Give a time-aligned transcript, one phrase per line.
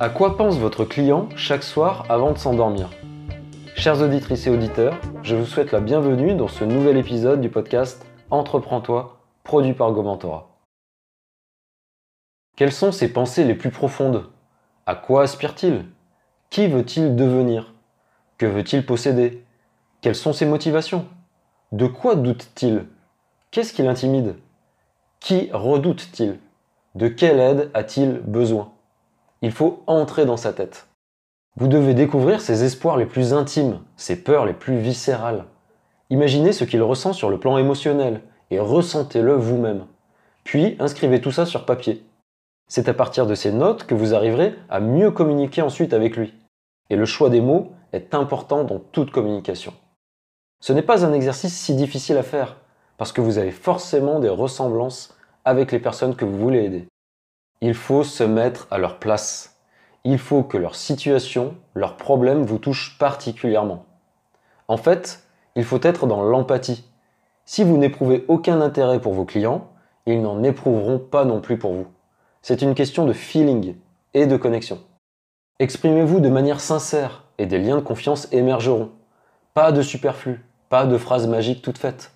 [0.00, 2.90] À quoi pense votre client chaque soir avant de s'endormir
[3.74, 8.06] Chers auditrices et auditeurs, je vous souhaite la bienvenue dans ce nouvel épisode du podcast
[8.30, 10.60] Entreprends-toi, produit par Gomentora.
[12.54, 14.30] Quelles sont ses pensées les plus profondes?
[14.86, 15.84] À quoi aspire-t-il?
[16.48, 17.74] Qui veut-il devenir?
[18.36, 19.44] Que veut-il posséder?
[20.00, 21.06] Quelles sont ses motivations?
[21.72, 22.86] De quoi doute-t-il?
[23.50, 24.36] Qu'est-ce qui l'intimide?
[25.18, 26.38] Qui redoute-t-il?
[26.94, 28.70] De quelle aide a-t-il besoin?
[29.42, 30.88] Il faut entrer dans sa tête.
[31.56, 35.44] Vous devez découvrir ses espoirs les plus intimes, ses peurs les plus viscérales.
[36.10, 39.86] Imaginez ce qu'il ressent sur le plan émotionnel et ressentez-le vous-même.
[40.44, 42.04] Puis inscrivez tout ça sur papier.
[42.68, 46.34] C'est à partir de ces notes que vous arriverez à mieux communiquer ensuite avec lui.
[46.90, 49.72] Et le choix des mots est important dans toute communication.
[50.60, 52.56] Ce n'est pas un exercice si difficile à faire,
[52.96, 56.88] parce que vous avez forcément des ressemblances avec les personnes que vous voulez aider.
[57.60, 59.56] Il faut se mettre à leur place.
[60.04, 63.84] Il faut que leur situation, leurs problèmes vous touchent particulièrement.
[64.68, 65.24] En fait,
[65.56, 66.84] il faut être dans l'empathie.
[67.46, 69.70] Si vous n'éprouvez aucun intérêt pour vos clients,
[70.06, 71.86] ils n'en éprouveront pas non plus pour vous.
[72.42, 73.74] C'est une question de feeling
[74.14, 74.78] et de connexion.
[75.58, 78.90] Exprimez-vous de manière sincère et des liens de confiance émergeront.
[79.52, 82.12] Pas de superflu, pas de phrases magiques toutes faites.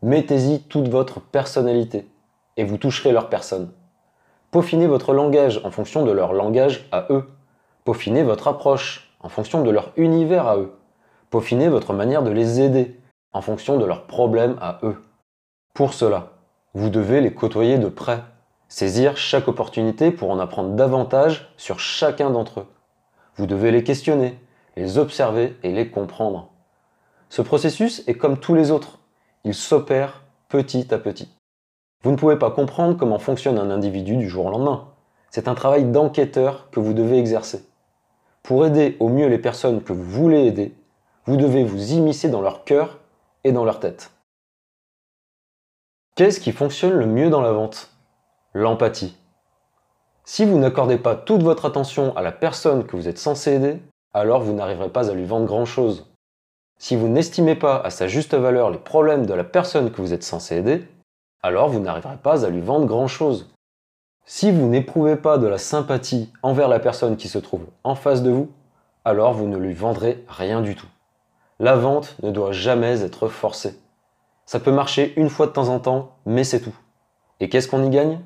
[0.00, 2.08] Mettez-y toute votre personnalité
[2.56, 3.70] et vous toucherez leur personne.
[4.50, 7.28] Peaufinez votre langage en fonction de leur langage à eux.
[7.84, 10.72] Peaufinez votre approche en fonction de leur univers à eux.
[11.30, 12.98] Peaufinez votre manière de les aider
[13.32, 15.02] en fonction de leurs problèmes à eux.
[15.74, 16.32] Pour cela,
[16.74, 18.22] vous devez les côtoyer de près,
[18.68, 22.66] saisir chaque opportunité pour en apprendre davantage sur chacun d'entre eux.
[23.36, 24.38] Vous devez les questionner,
[24.76, 26.50] les observer et les comprendre.
[27.28, 29.00] Ce processus est comme tous les autres.
[29.44, 31.35] Il s'opère petit à petit.
[32.02, 34.88] Vous ne pouvez pas comprendre comment fonctionne un individu du jour au lendemain.
[35.30, 37.64] C'est un travail d'enquêteur que vous devez exercer.
[38.42, 40.74] Pour aider au mieux les personnes que vous voulez aider,
[41.24, 43.00] vous devez vous immiscer dans leur cœur
[43.42, 44.12] et dans leur tête.
[46.14, 47.90] Qu'est-ce qui fonctionne le mieux dans la vente?
[48.54, 49.16] L'empathie.
[50.24, 53.82] Si vous n'accordez pas toute votre attention à la personne que vous êtes censé aider,
[54.14, 56.12] alors vous n'arriverez pas à lui vendre grand-chose.
[56.78, 60.12] Si vous n'estimez pas à sa juste valeur les problèmes de la personne que vous
[60.12, 60.88] êtes censé aider,
[61.42, 63.50] alors vous n'arriverez pas à lui vendre grand-chose.
[64.24, 68.22] Si vous n'éprouvez pas de la sympathie envers la personne qui se trouve en face
[68.22, 68.50] de vous,
[69.04, 70.88] alors vous ne lui vendrez rien du tout.
[71.60, 73.78] La vente ne doit jamais être forcée.
[74.44, 76.76] Ça peut marcher une fois de temps en temps, mais c'est tout.
[77.40, 78.20] Et qu'est-ce qu'on y gagne?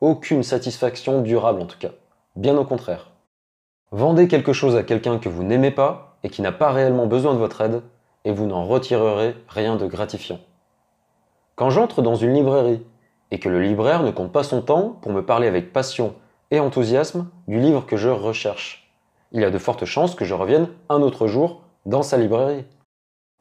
[0.00, 1.90] Aucune satisfaction durable en tout cas.
[2.36, 3.10] Bien au contraire.
[3.92, 7.32] Vendez quelque chose à quelqu'un que vous n'aimez pas et qui n'a pas réellement besoin
[7.32, 7.82] de votre aide,
[8.24, 10.38] et vous n'en retirerez rien de gratifiant.
[11.60, 12.80] Quand j'entre dans une librairie
[13.30, 16.14] et que le libraire ne compte pas son temps pour me parler avec passion
[16.50, 18.90] et enthousiasme du livre que je recherche,
[19.32, 22.64] il y a de fortes chances que je revienne un autre jour dans sa librairie.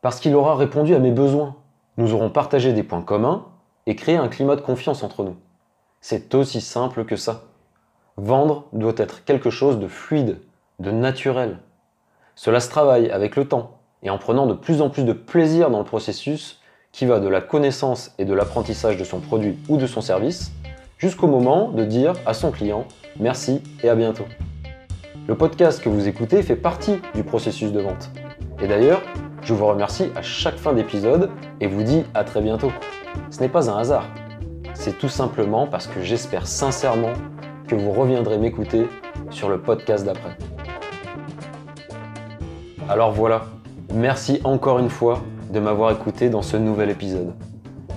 [0.00, 1.56] Parce qu'il aura répondu à mes besoins.
[1.98, 3.44] Nous aurons partagé des points communs
[3.84, 5.36] et créé un climat de confiance entre nous.
[6.00, 7.42] C'est aussi simple que ça.
[8.16, 10.40] Vendre doit être quelque chose de fluide,
[10.78, 11.58] de naturel.
[12.34, 13.72] Cela se travaille avec le temps
[14.02, 16.62] et en prenant de plus en plus de plaisir dans le processus
[16.96, 20.52] qui va de la connaissance et de l'apprentissage de son produit ou de son service,
[20.96, 22.86] jusqu'au moment de dire à son client
[23.20, 24.24] merci et à bientôt.
[25.28, 28.08] Le podcast que vous écoutez fait partie du processus de vente.
[28.62, 29.02] Et d'ailleurs,
[29.42, 31.28] je vous remercie à chaque fin d'épisode
[31.60, 32.72] et vous dis à très bientôt.
[33.28, 34.06] Ce n'est pas un hasard.
[34.72, 37.12] C'est tout simplement parce que j'espère sincèrement
[37.68, 38.88] que vous reviendrez m'écouter
[39.28, 40.34] sur le podcast d'après.
[42.88, 43.44] Alors voilà,
[43.92, 45.20] merci encore une fois
[45.50, 47.32] de m'avoir écouté dans ce nouvel épisode.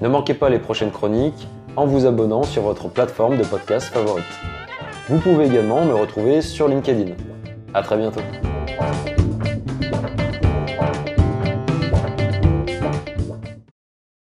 [0.02, 4.26] Ne manquez pas les prochaines chroniques en vous abonnant sur votre plateforme de podcast favorite.
[5.10, 7.14] Vous pouvez également me retrouver sur LinkedIn.
[7.74, 8.22] A très bientôt.